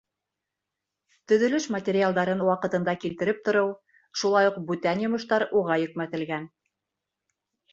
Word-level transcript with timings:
Төҙөлөш 1.31 1.67
материалдарын 1.75 2.41
ваҡытында 2.47 2.95
килтереп 3.03 3.43
тороу, 3.49 3.69
шулай 4.23 4.51
уҡ 4.53 4.59
бүтән 4.71 5.05
йомоштар 5.07 5.47
уға 5.61 5.81
йөкмәтелгән. 5.85 6.49